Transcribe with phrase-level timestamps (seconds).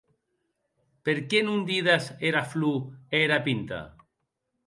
[1.09, 2.79] Per qué non dides era flor
[3.17, 3.79] e era pinta?